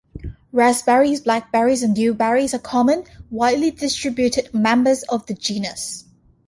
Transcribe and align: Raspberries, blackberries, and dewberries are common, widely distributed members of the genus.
Raspberries, 0.51 1.21
blackberries, 1.21 1.83
and 1.83 1.95
dewberries 1.95 2.55
are 2.55 2.57
common, 2.57 3.03
widely 3.29 3.69
distributed 3.69 4.51
members 4.51 5.03
of 5.03 5.27
the 5.27 5.35
genus. 5.35 6.05